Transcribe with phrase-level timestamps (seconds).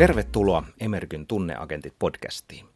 [0.00, 2.66] Tervetuloa Emergyn tunneagentit podcastiin.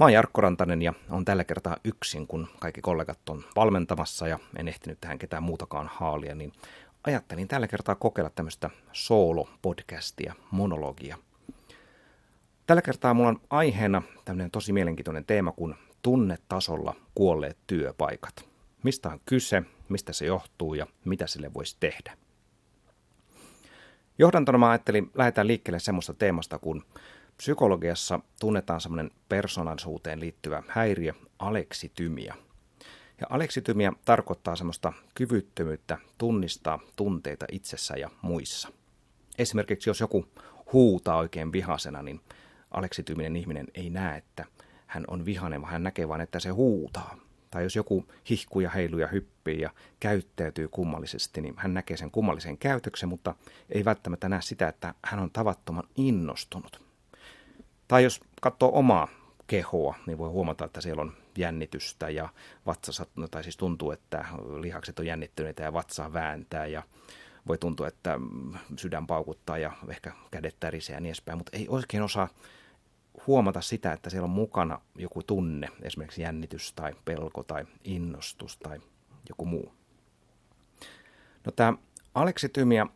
[0.00, 4.38] Mä oon Jarkko Rantanen ja on tällä kertaa yksin, kun kaikki kollegat on valmentamassa ja
[4.56, 6.52] en ehtinyt tähän ketään muutakaan haalia, niin
[7.04, 11.18] ajattelin tällä kertaa kokeilla tämmöistä solo-podcastia, monologia.
[12.66, 18.48] Tällä kertaa mulla on aiheena tämmöinen tosi mielenkiintoinen teema kuin tunnetasolla kuolleet työpaikat.
[18.82, 22.16] Mistä on kyse, mistä se johtuu ja mitä sille voisi tehdä.
[24.18, 26.84] Johdantona mä ajattelin, lähdetään liikkeelle semmoista teemasta, kun
[27.36, 32.34] psykologiassa tunnetaan semmoinen persoonallisuuteen liittyvä häiriö, aleksitymia.
[33.20, 38.68] Ja aleksitymia tarkoittaa semmoista kyvyttömyyttä tunnistaa tunteita itsessä ja muissa.
[39.38, 40.26] Esimerkiksi jos joku
[40.72, 42.20] huutaa oikein vihasena, niin
[42.70, 44.44] aleksityminen ihminen ei näe, että
[44.86, 47.27] hän on vihainen, vaan hän näkee vain, että se huutaa.
[47.50, 49.70] Tai jos joku hihkuu ja heiluu ja hyppii ja
[50.00, 53.34] käyttäytyy kummallisesti, niin hän näkee sen kummallisen käytöksen, mutta
[53.70, 56.82] ei välttämättä näe sitä, että hän on tavattoman innostunut.
[57.88, 59.08] Tai jos katsoo omaa
[59.46, 62.28] kehoa, niin voi huomata, että siellä on jännitystä ja
[62.66, 64.24] vatsassa, tai siis tuntuu, että
[64.60, 66.82] lihakset on jännittyneitä ja vatsaa vääntää ja
[67.46, 68.20] voi tuntua, että
[68.76, 72.28] sydän paukuttaa ja ehkä kädet tärisee ja niin edespäin, mutta ei oikein osaa
[73.26, 78.80] huomata sitä, että siellä on mukana joku tunne, esimerkiksi jännitys tai pelko tai innostus tai
[79.28, 79.72] joku muu.
[81.46, 81.74] No tämä
[82.14, 82.86] aleksitymia,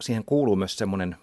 [0.00, 1.16] siihen kuuluu myös semmoinen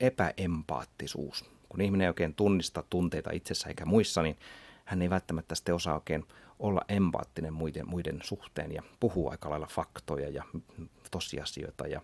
[0.00, 1.44] epäempaattisuus.
[1.68, 4.36] Kun ihminen ei oikein tunnista tunteita itsessä eikä muissa, niin
[4.84, 6.24] hän ei välttämättä sitten osaa oikein
[6.58, 10.44] olla empaattinen muiden, muiden suhteen ja puhuu aika lailla faktoja ja
[11.10, 11.86] tosiasioita.
[11.86, 12.00] Ja,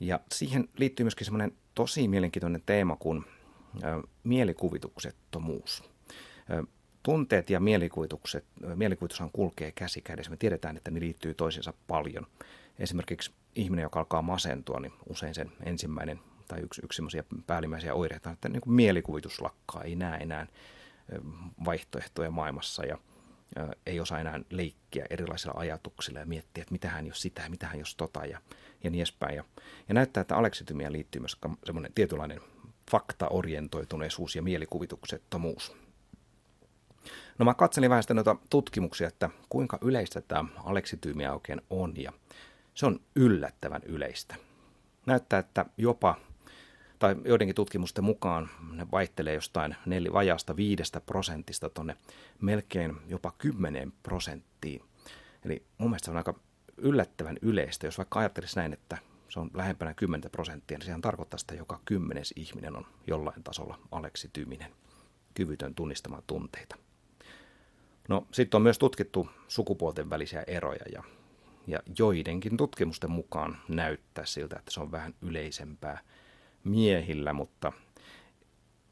[0.00, 3.24] ja siihen liittyy myöskin semmoinen tosi mielenkiintoinen teema kuin
[4.24, 5.84] mielikuvituksettomuus.
[7.02, 8.44] Tunteet ja mielikuvitukset,
[8.74, 10.30] mielikuvitushan kulkee käsi kädessä.
[10.30, 12.26] Me tiedetään, että ne liittyy toisiinsa paljon.
[12.78, 17.02] Esimerkiksi ihminen, joka alkaa masentua, niin usein sen ensimmäinen tai yksi, yksi
[17.46, 20.46] päällimmäisiä oireita on, että niin kuin mielikuvitus lakkaa, ei näe enää
[21.64, 22.98] vaihtoehtoja maailmassa ja
[23.86, 27.96] ei osaa enää leikkiä erilaisilla ajatuksilla ja miettiä, että mitähän jos sitä ja mitähän jos
[27.96, 28.40] tota ja,
[28.84, 29.36] ja niin edespäin.
[29.36, 29.44] Ja,
[29.88, 32.40] ja näyttää, että aleksitymiä liittyy myös semmoinen tietynlainen
[32.90, 35.76] faktaorientoituneisuus ja mielikuvituksettomuus.
[37.38, 42.12] No mä katselin vähän sitä noita tutkimuksia, että kuinka yleistä tämä aleksityymiä oikein on ja
[42.74, 44.36] se on yllättävän yleistä.
[45.06, 46.14] Näyttää, että jopa,
[46.98, 51.96] tai joidenkin tutkimusten mukaan ne vaihtelee jostain neli, vajaasta viidestä prosentista tuonne
[52.40, 54.82] melkein jopa kymmeneen prosenttiin.
[55.44, 56.34] Eli mun mielestä se on aika
[56.76, 58.98] yllättävän yleistä, jos vaikka ajattelisi näin, että
[59.34, 63.78] se on lähempänä 10 prosenttia, niin sehän tarkoittaa, että joka kymmenes ihminen on jollain tasolla
[63.90, 64.74] aleksityminen,
[65.34, 66.76] kyvytön tunnistamaan tunteita.
[68.08, 71.02] No sitten on myös tutkittu sukupuolten välisiä eroja ja,
[71.66, 75.98] ja joidenkin tutkimusten mukaan näyttää siltä, että se on vähän yleisempää
[76.64, 77.72] miehillä, mutta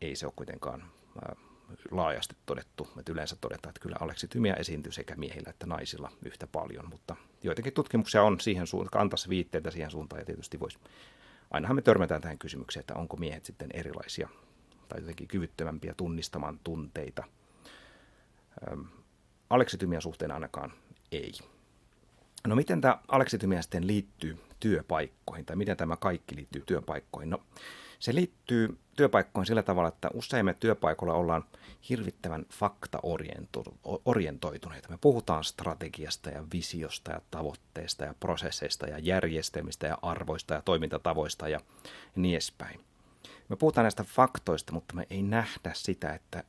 [0.01, 0.85] ei se ole kuitenkaan
[1.91, 2.89] laajasti todettu.
[2.99, 7.73] Että yleensä todetaan, että kyllä aleksitymiä esiintyy sekä miehillä että naisilla yhtä paljon, mutta joitakin
[7.73, 10.79] tutkimuksia on siihen suuntaan, antaisi viitteitä siihen suuntaan ja tietysti voisi,
[11.51, 14.29] ainahan me törmätään tähän kysymykseen, että onko miehet sitten erilaisia
[14.89, 17.25] tai jotenkin kyvyttömämpiä tunnistamaan tunteita.
[18.73, 18.85] Öm,
[19.51, 20.73] aleksitymiä suhteen ainakaan
[21.13, 21.33] ei.
[22.47, 27.31] No miten tämä aleksitymia sitten liittyy työpaikkoihin tai miten tämä kaikki liittyy työpaikkoihin?
[27.31, 27.43] No
[28.03, 31.45] se liittyy työpaikkoihin sillä tavalla, että usein me työpaikoilla ollaan
[31.89, 34.89] hirvittävän faktaorientoituneita.
[34.89, 41.49] Me puhutaan strategiasta ja visiosta ja tavoitteista ja prosesseista ja järjestelmistä ja arvoista ja toimintatavoista
[41.49, 41.61] ja
[42.17, 42.81] niin edespäin.
[43.49, 46.45] Me puhutaan näistä faktoista, mutta me ei nähdä sitä, että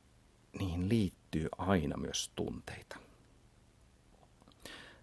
[0.58, 2.96] niihin liittyy aina myös tunteita.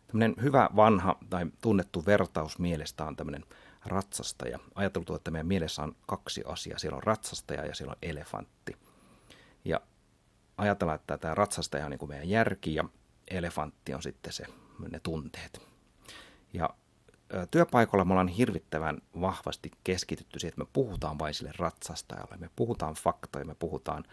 [0.08, 3.46] Tämmöinen hyvä vanha tai tunnettu vertaus mielestä on tämmöinen–
[3.86, 4.60] ratsastaja.
[4.76, 6.80] Ajateltu, että meidän mielessä on kaksi asiaa.
[6.80, 8.78] Siellä on ratsastaja ja siellä on elefantti.
[9.66, 9.82] Ja
[10.58, 12.84] ajatellaan, että tämä ratsastaja on niin kuin meidän järki ja
[13.28, 14.46] elefantti on sitten se,
[14.92, 15.62] ne tunteet.
[16.54, 16.70] Ja
[17.52, 22.38] työpaikalla me ollaan hirvittävän vahvasti keskitytty siihen, että me puhutaan vain sille ratsastajalle.
[22.38, 24.04] Me puhutaan faktoja, me puhutaan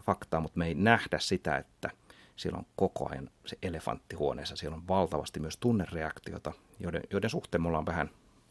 [0.00, 1.90] faktaa, mutta me ei nähdä sitä, että
[2.36, 4.56] siellä on koko ajan se elefantti huoneessa.
[4.56, 8.10] Siellä on valtavasti myös tunnereaktiota, joiden, joiden suhteen me ollaan vähän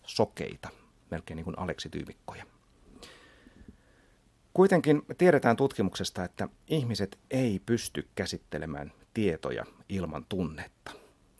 [0.09, 0.69] sokeita,
[1.11, 2.45] melkein niin kuin aleksityymikkoja.
[4.53, 10.91] Kuitenkin tiedetään tutkimuksesta, että ihmiset ei pysty käsittelemään tietoja ilman tunnetta.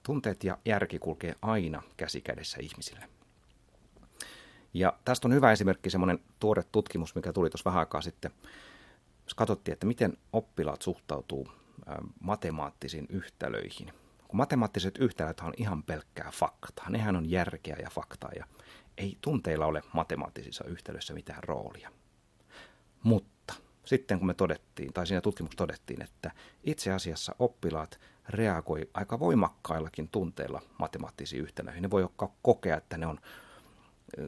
[0.04, 3.10] Tunteet ja järki kulkee aina käsi kädessä ihmisille.
[4.74, 8.32] Ja tästä on hyvä esimerkki semmoinen tuore tutkimus, mikä tuli tuossa vähän aikaa sitten.
[9.36, 11.52] Katsottiin, että miten oppilaat suhtautuu
[12.20, 13.94] matemaattisiin yhtälöihin–
[14.30, 16.90] kun matemaattiset yhtälöt on ihan pelkkää faktaa.
[16.90, 18.46] Nehän on järkeä ja faktaa ja
[18.98, 21.92] ei tunteilla ole matemaattisissa yhtälöissä mitään roolia.
[23.04, 23.54] Mutta
[23.86, 26.32] sitten kun me todettiin, tai siinä tutkimuksessa todettiin, että
[26.64, 28.00] itse asiassa oppilaat
[28.30, 31.82] reagoi aika voimakkaillakin tunteilla matemaattisiin yhtenäihin.
[31.82, 32.08] Ne voi
[32.42, 33.20] kokea, että ne on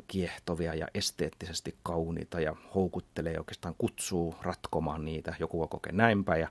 [0.07, 5.35] kiehtovia ja esteettisesti kauniita ja houkuttelee oikeastaan kutsuu ratkomaan niitä.
[5.39, 6.47] Joku voi kokea näinpä ja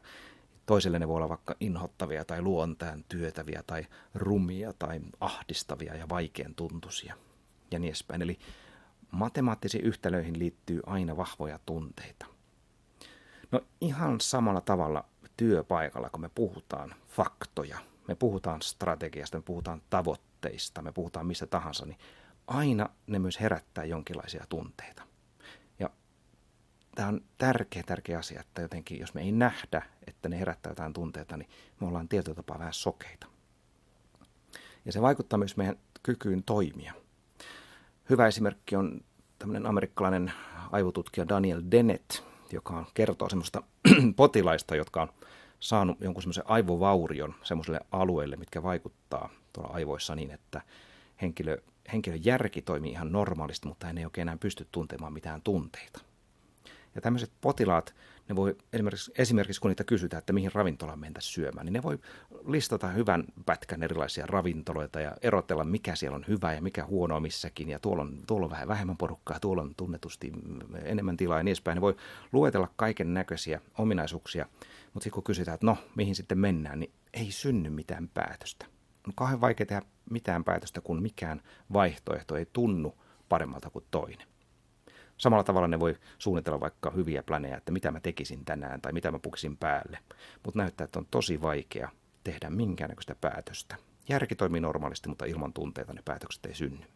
[0.71, 6.55] toiselle ne voi olla vaikka inhottavia tai luontaan työtäviä tai rumia tai ahdistavia ja vaikean
[6.55, 7.15] tuntuisia
[7.71, 8.23] ja niin edespäin.
[8.23, 8.39] Eli
[9.11, 12.27] matemaattisiin yhtälöihin liittyy aina vahvoja tunteita.
[13.53, 15.05] No ihan samalla tavalla
[15.37, 17.79] työpaikalla, kun me puhutaan faktoja,
[18.09, 21.99] me puhutaan strategiasta, me puhutaan tavoitteista, me puhutaan mistä tahansa, niin
[22.47, 25.03] aina ne myös herättää jonkinlaisia tunteita.
[27.01, 30.93] Tämä on tärkeä, tärkeä asia, että jotenkin jos me ei nähdä, että ne herättää jotain
[30.93, 31.49] tunteita, niin
[31.81, 33.27] me ollaan tietyllä tapaa vähän sokeita.
[34.85, 36.93] Ja se vaikuttaa myös meidän kykyyn toimia.
[38.11, 39.01] Hyvä esimerkki on
[39.39, 40.33] tämmöinen amerikkalainen
[40.71, 42.13] aivotutkija Daniel Dennett,
[42.53, 43.63] joka kertoo semmoista
[44.17, 45.09] potilaista, jotka on
[45.61, 50.61] saanut jonkun semmoisen aivovaurion semmoiselle alueelle, mitkä vaikuttaa tuolla aivoissa niin, että
[51.23, 51.59] henkilö,
[51.93, 56.10] henkilön järki toimii ihan normaalisti, mutta hän ei oikein enää pysty tuntemaan mitään tunteita.
[56.95, 57.95] Ja tämmöiset potilaat,
[58.29, 61.99] ne voi esimerkiksi, esimerkiksi kun niitä kysytään, että mihin ravintolaan mentä syömään, niin ne voi
[62.47, 67.69] listata hyvän pätkän erilaisia ravintoloita ja erotella, mikä siellä on hyvä ja mikä huonoa missäkin.
[67.69, 70.33] Ja tuolla on, tuolla on vähän vähemmän porukkaa, tuolla on tunnetusti
[70.85, 71.77] enemmän tilaa ja niin edespäin.
[71.77, 71.97] Ne voi
[72.33, 74.47] luetella kaiken näköisiä ominaisuuksia,
[74.95, 78.67] mutta sitten kun kysytään, että no, mihin sitten mennään, niin ei synny mitään päätöstä.
[79.07, 82.95] On kauhean vaikea tehdä mitään päätöstä, kun mikään vaihtoehto ei tunnu
[83.29, 84.27] paremmalta kuin toinen.
[85.21, 89.11] Samalla tavalla ne voi suunnitella vaikka hyviä planeja, että mitä mä tekisin tänään tai mitä
[89.11, 89.99] mä pukisin päälle.
[90.45, 91.89] Mutta näyttää, että on tosi vaikea
[92.25, 93.77] tehdä minkäännäköistä päätöstä.
[94.09, 96.87] Järki toimii normaalisti, mutta ilman tunteita ne päätökset ei synny.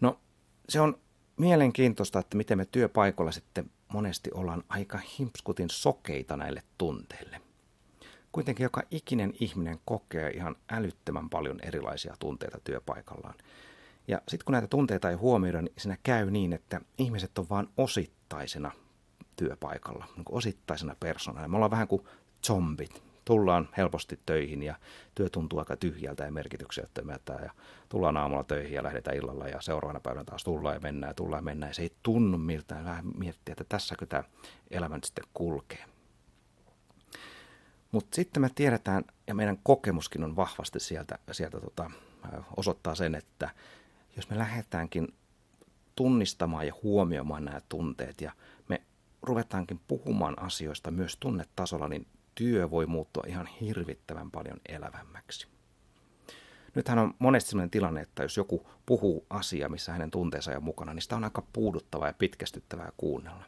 [0.00, 0.20] No,
[0.68, 0.98] se on
[1.36, 7.40] mielenkiintoista, että miten me työpaikoilla sitten monesti ollaan aika himpskutin sokeita näille tunteille.
[8.32, 13.34] Kuitenkin joka ikinen ihminen kokee ihan älyttömän paljon erilaisia tunteita työpaikallaan.
[14.10, 17.68] Ja sitten kun näitä tunteita ei huomioida, niin siinä käy niin, että ihmiset on vain
[17.76, 18.70] osittaisena
[19.36, 21.48] työpaikalla, niin kuin osittaisena persoonana.
[21.48, 22.02] Me ollaan vähän kuin
[22.46, 23.02] zombit.
[23.24, 24.74] Tullaan helposti töihin ja
[25.14, 27.50] työ tuntuu aika tyhjältä ja merkityksettömältä ja
[27.88, 31.38] tullaan aamulla töihin ja lähdetään illalla ja seuraavana päivänä taas tullaan ja mennään ja tullaan
[31.38, 31.70] ja mennään.
[31.70, 32.84] Ja se ei tunnu miltään.
[32.84, 34.24] Vähän miettiä, että tässäkö tämä
[34.70, 35.84] elämä nyt sitten kulkee.
[37.92, 41.90] Mutta sitten me tiedetään, ja meidän kokemuskin on vahvasti sieltä, sieltä tota,
[42.56, 43.50] osoittaa sen, että
[44.16, 45.08] jos me lähdetäänkin
[45.96, 48.32] tunnistamaan ja huomioimaan nämä tunteet ja
[48.68, 48.82] me
[49.22, 55.46] ruvetaankin puhumaan asioista myös tunnetasolla, niin työ voi muuttua ihan hirvittävän paljon elävämmäksi.
[56.74, 60.94] Nythän on monesti sellainen tilanne, että jos joku puhuu asiaa, missä hänen tunteensa on mukana,
[60.94, 63.44] niin sitä on aika puuduttavaa ja pitkästyttävää kuunnella.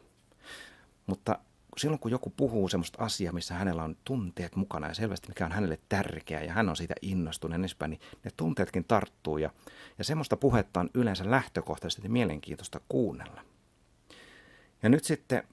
[1.05, 1.39] Mutta
[1.77, 5.51] silloin kun joku puhuu semmoista asiaa, missä hänellä on tunteet mukana ja selvästi mikä on
[5.51, 9.49] hänelle tärkeää ja hän on siitä innostunut niin, niin ne tunteetkin tarttuu ja,
[9.97, 13.41] ja semmoista puhetta on yleensä lähtökohtaisesti mielenkiintoista kuunnella.
[14.83, 15.43] Ja nyt sitten,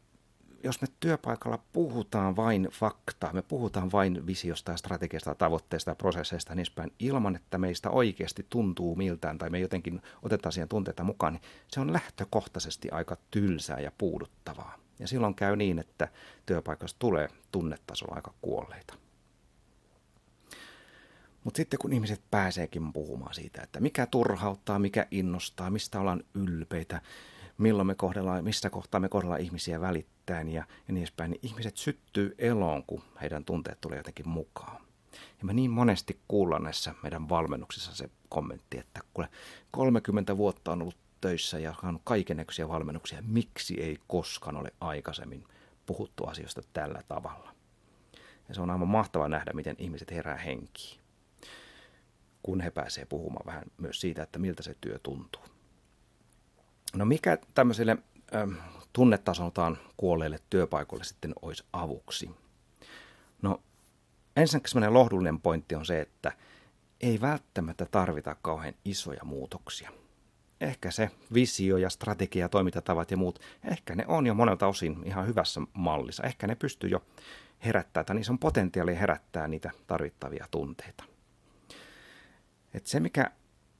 [0.65, 6.55] jos me työpaikalla puhutaan vain faktaa, me puhutaan vain visiosta ja strategiasta, tavoitteista ja prosesseista
[6.55, 11.33] niin päin, ilman että meistä oikeasti tuntuu miltään tai me jotenkin otetaan siihen tunteita mukaan,
[11.33, 14.75] niin se on lähtökohtaisesti aika tylsää ja puuduttavaa.
[14.99, 16.09] Ja silloin käy niin, että
[16.47, 18.95] työpaikasta tulee tunnetasolla aika kuolleita.
[21.45, 27.01] Mutta sitten kun ihmiset pääseekin puhumaan siitä, että mikä turhauttaa, mikä innostaa, mistä ollaan ylpeitä,
[27.61, 31.77] milloin me kohdellaan, missä kohtaa me kohdellaan ihmisiä välittäen ja, ja niin edespäin, niin ihmiset
[31.77, 34.83] syttyy eloon, kun heidän tunteet tulee jotenkin mukaan.
[35.13, 39.29] Ja me niin monesti kuullaan näissä meidän valmennuksissa se kommentti, että kuule,
[39.71, 43.23] 30 vuotta on ollut töissä ja saanut kaikenlaisia valmennuksia.
[43.27, 45.45] Miksi ei koskaan ole aikaisemmin
[45.87, 47.55] puhuttu asioista tällä tavalla?
[48.49, 51.01] Ja se on aivan mahtava nähdä, miten ihmiset herää henkiin,
[52.43, 55.43] kun he pääsevät puhumaan vähän myös siitä, että miltä se työ tuntuu.
[56.97, 57.97] No mikä tämmöiselle
[58.35, 58.53] ähm,
[58.93, 62.31] tunnetasoltaan kuolleille työpaikoille sitten olisi avuksi?
[63.43, 63.63] No
[64.37, 66.33] ensinnäkin semmoinen lohdullinen pointti on se, että
[67.01, 69.93] ei välttämättä tarvita kauhean isoja muutoksia–
[70.61, 75.27] ehkä se visio ja strategia, toimintatavat ja muut, ehkä ne on jo monelta osin ihan
[75.27, 76.23] hyvässä mallissa.
[76.23, 77.03] Ehkä ne pystyy jo
[77.65, 81.05] herättämään, tai niissä on potentiaalia herättää niitä tarvittavia tunteita.
[82.75, 83.31] Et se, mikä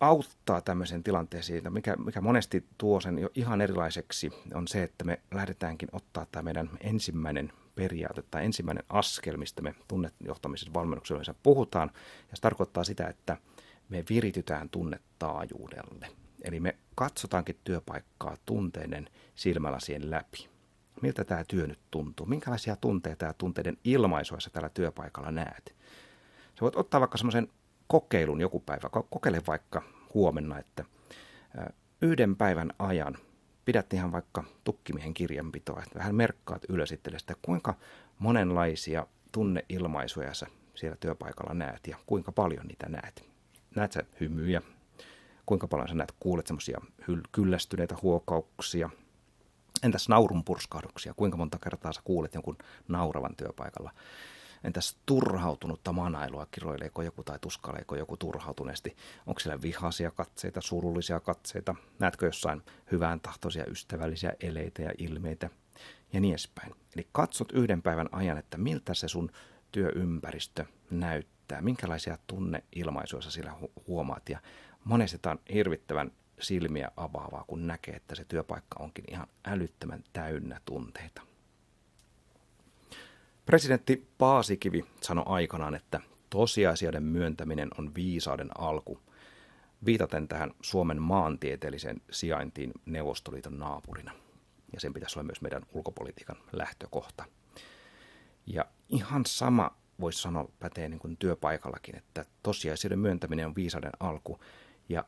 [0.01, 5.21] auttaa tämmöisen tilanteeseen, mikä, mikä monesti tuo sen jo ihan erilaiseksi, on se, että me
[5.35, 11.91] lähdetäänkin ottaa tämä meidän ensimmäinen periaate tai ensimmäinen askel, mistä me tunnejohtamisen valmennuksella puhutaan.
[12.31, 13.37] Ja se tarkoittaa sitä, että
[13.89, 16.09] me viritytään tunnetaajuudelle.
[16.43, 20.49] Eli me katsotaankin työpaikkaa tunteiden silmälasien läpi.
[21.03, 22.27] Miltä tämä työ nyt tuntuu?
[22.27, 25.75] Minkälaisia tunteita ja tunteiden ilmaisuja sä tällä työpaikalla näet?
[26.55, 27.49] Sä voit ottaa vaikka semmoisen
[27.91, 28.89] kokeilun joku päivä.
[29.11, 29.83] Kokeile vaikka
[30.15, 30.85] huomenna, että
[32.03, 33.17] yhden päivän ajan
[33.65, 37.75] pidät ihan vaikka tukkimiehen kirjanpitoa, että vähän merkkaat ylös sitä, kuinka
[38.19, 43.25] monenlaisia tunneilmaisuja sä siellä työpaikalla näet ja kuinka paljon niitä näet.
[43.77, 44.63] Näet sä hymyjä,
[45.47, 46.81] kuinka paljon sä näet, kuulet semmoisia
[47.33, 48.91] kyllästyneitä huokauksia,
[49.83, 52.57] entäs naurun purskahduksia, kuinka monta kertaa sä kuulet jonkun
[52.89, 53.91] nauravan työpaikalla.
[54.65, 58.97] Entäs turhautunutta manailua, kiroileeko joku tai tuskaleeko joku turhautuneesti?
[59.27, 61.75] Onko siellä vihaisia katseita, surullisia katseita?
[61.99, 62.63] Näetkö jossain
[62.93, 65.51] hyvään tahtoisia ystävällisiä eleitä ja ilmeitä?
[66.13, 66.75] Ja niin edespäin.
[66.97, 69.31] Eli katsot yhden päivän ajan, että miltä se sun
[69.73, 73.53] työympäristö näyttää, minkälaisia tunneilmaisuja sä siellä
[73.87, 74.29] huomaat.
[74.29, 74.39] Ja
[74.85, 81.30] monesti on hirvittävän silmiä avaavaa, kun näkee, että se työpaikka onkin ihan älyttömän täynnä tunteita.
[83.51, 89.01] Presidentti Paasikivi sanoi aikanaan, että tosiasioiden myöntäminen on viisauden alku,
[89.85, 94.13] viitaten tähän Suomen maantieteelliseen sijaintiin Neuvostoliiton naapurina.
[94.73, 97.25] Ja sen pitäisi olla myös meidän ulkopolitiikan lähtökohta.
[98.47, 104.41] Ja ihan sama voisi sanoa pätee niin kuin työpaikallakin, että tosiasioiden myöntäminen on viisauden alku.
[104.89, 105.05] Ja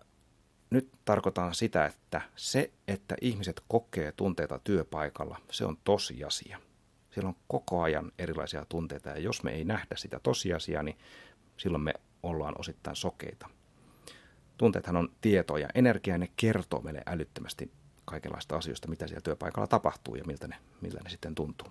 [0.71, 6.59] nyt tarkoitan sitä, että se, että ihmiset kokee tunteita työpaikalla, se on tosiasia–
[7.13, 10.99] siellä on koko ajan erilaisia tunteita ja jos me ei nähdä sitä tosiasiaa, niin
[11.57, 13.49] silloin me ollaan osittain sokeita.
[14.57, 17.73] Tunteethan on tietoa ja energiaa ja ne kertoo meille älyttömästi
[18.05, 21.69] kaikenlaista asioista, mitä siellä työpaikalla tapahtuu ja miltä ne, miltä ne sitten tuntuu.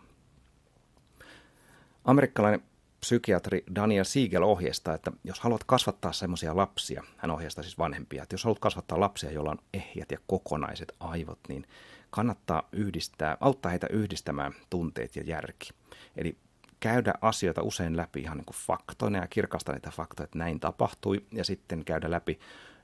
[2.06, 2.64] Amerikkalainen
[3.00, 8.34] psykiatri Daniel Siegel ohjeistaa, että jos haluat kasvattaa semmoisia lapsia, hän ohjeistaa siis vanhempia, että
[8.34, 11.68] jos haluat kasvattaa lapsia, joilla on ehjät ja kokonaiset aivot, niin
[12.12, 15.70] kannattaa yhdistää, auttaa heitä yhdistämään tunteet ja järki.
[16.16, 16.38] Eli
[16.80, 21.26] käydä asioita usein läpi ihan niin kuin faktoina ja kirkastaa niitä faktoja, että näin tapahtui,
[21.32, 22.40] ja sitten käydä läpi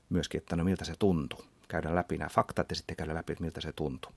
[0.08, 1.44] myöskin, että no miltä se tuntui.
[1.68, 4.12] Käydä läpi nämä faktat ja sitten käydä läpi, että miltä se tuntui.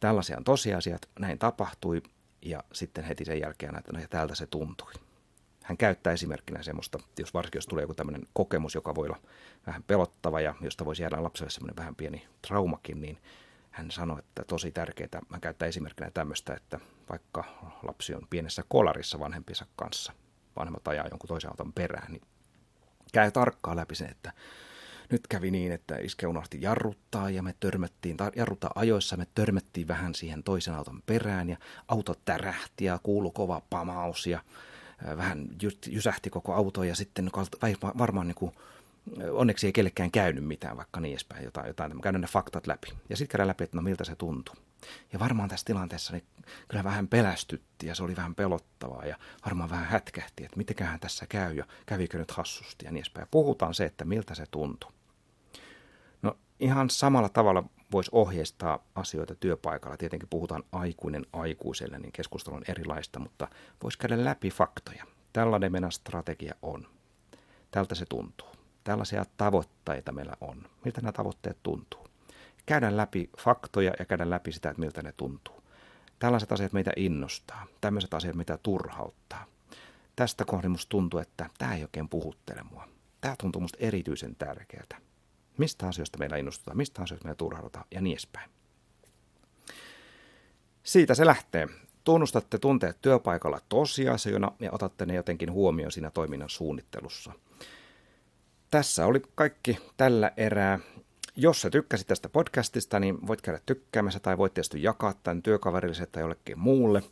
[0.00, 2.02] Tällaisia on tosiasiat, näin tapahtui,
[2.42, 4.92] ja sitten heti sen jälkeen, että no ja tältä se tuntui.
[5.62, 9.20] Hän käyttää esimerkkinä semmoista, jos varsinkin jos tulee joku tämmöinen kokemus, joka voi olla
[9.66, 13.18] vähän pelottava ja josta voisi jäädä lapselle semmoinen vähän pieni traumakin, niin
[13.78, 16.80] hän sanoi, että tosi tärkeää, mä käyttää esimerkkinä tämmöistä, että
[17.10, 17.44] vaikka
[17.82, 20.12] lapsi on pienessä kolarissa vanhempiensa kanssa,
[20.56, 22.22] vanhemmat ajaa jonkun toisen auton perään, niin
[23.12, 24.32] käy tarkkaan läpi sen, että
[25.10, 30.14] nyt kävi niin, että iske unohti jarruttaa ja me törmättiin, jarruttaa ajoissa, me törmättiin vähän
[30.14, 31.56] siihen toisen auton perään ja
[31.88, 34.40] auto tärähti ja kuului kova pamaus ja
[35.16, 35.48] vähän
[35.86, 37.30] jysähti koko auto ja sitten
[37.98, 38.52] varmaan niin kuin
[39.30, 42.00] onneksi ei kellekään käynyt mitään, vaikka niin edespäin, jotain, jotain.
[42.00, 42.88] käydään ne faktat läpi.
[43.08, 44.54] Ja sitten käydään läpi, että no miltä se tuntui.
[45.12, 46.24] Ja varmaan tässä tilanteessa niin
[46.68, 51.26] kyllä vähän pelästytti ja se oli vähän pelottavaa ja varmaan vähän hätkähti, että mitenköhän tässä
[51.26, 53.22] käy ja kävikö nyt hassusti ja niin edespäin.
[53.22, 54.92] Ja puhutaan se, että miltä se tuntui.
[56.22, 59.96] No ihan samalla tavalla voisi ohjeistaa asioita työpaikalla.
[59.96, 63.48] Tietenkin puhutaan aikuinen aikuiselle, niin keskustelu on erilaista, mutta
[63.82, 65.04] voisi käydä läpi faktoja.
[65.32, 66.86] Tällainen meidän strategia on.
[67.70, 68.57] Tältä se tuntuu
[68.88, 70.62] tällaisia tavoitteita meillä on.
[70.84, 72.06] Miltä nämä tavoitteet tuntuu?
[72.66, 75.62] Käydään läpi faktoja ja käydään läpi sitä, että miltä ne tuntuu.
[76.18, 79.44] Tällaiset asiat meitä innostaa, tämmöiset asiat mitä turhauttaa.
[80.16, 82.88] Tästä kohdin musta tuntuu, että tämä ei oikein puhuttele mua.
[83.20, 84.96] Tämä tuntuu musta erityisen tärkeältä.
[85.58, 88.50] Mistä asioista meillä innostutaan, mistä asioista meillä turhaudutaan ja niin edespäin.
[90.82, 91.68] Siitä se lähtee.
[92.04, 97.32] Tunnustatte tunteet työpaikalla tosiasioina ja otatte ne jotenkin huomioon siinä toiminnan suunnittelussa–
[98.70, 100.78] tässä oli kaikki tällä erää.
[101.36, 106.06] Jos sä tykkäsit tästä podcastista, niin voit käydä tykkäämässä tai voit tietysti jakaa tämän työkaverille
[106.06, 107.02] tai jollekin muulle.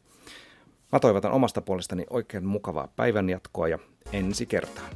[0.92, 3.78] Mä toivotan omasta puolestani oikein mukavaa päivänjatkoa ja
[4.12, 4.90] ensi kertaan.